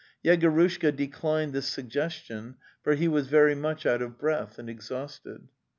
Yego 0.25 0.51
rushka 0.51 0.95
declined 0.95 1.53
this 1.53 1.67
suggestion, 1.67 2.55
for 2.81 2.95
he 2.95 3.07
was 3.07 3.27
very 3.27 3.53
much 3.53 3.85
out 3.85 4.01
of 4.01 4.17
breath 4.17 4.57
and 4.57 4.67
exhausted. 4.67 5.47